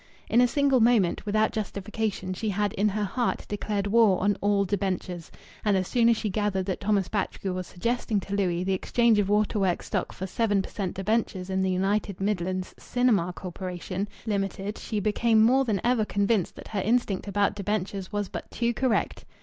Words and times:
In 0.31 0.41
a 0.41 0.47
single 0.47 0.79
moment, 0.79 1.27
without 1.27 1.51
justification, 1.51 2.33
she 2.33 2.49
had 2.49 2.73
in 2.73 2.89
her 2.89 3.03
heart 3.03 3.45
declared 3.47 3.85
war 3.85 4.19
on 4.19 4.35
all 4.41 4.65
debentures. 4.65 5.29
And 5.63 5.77
as 5.77 5.87
soon 5.87 6.09
as 6.09 6.17
she 6.17 6.27
gathered 6.27 6.65
that 6.65 6.79
Thomas 6.79 7.07
Batchgrew 7.07 7.53
was 7.53 7.67
suggesting 7.67 8.19
to 8.21 8.33
Louis 8.33 8.63
the 8.63 8.73
exchange 8.73 9.19
of 9.19 9.29
waterworks 9.29 9.85
stock 9.85 10.11
for 10.11 10.25
seven 10.25 10.63
per 10.63 10.71
cent. 10.71 10.95
debentures 10.95 11.51
in 11.51 11.61
the 11.61 11.69
United 11.69 12.19
Midland 12.19 12.73
Cinemas 12.79 13.33
Corporation, 13.35 14.07
Limited, 14.25 14.79
she 14.79 14.99
became 14.99 15.43
more 15.43 15.65
than 15.65 15.79
ever 15.83 16.03
convinced 16.03 16.55
that 16.55 16.69
her 16.69 16.81
instinct 16.81 17.27
about 17.27 17.53
debentures 17.53 18.11
was 18.11 18.27
but 18.27 18.49
too 18.49 18.73
correct. 18.73 19.23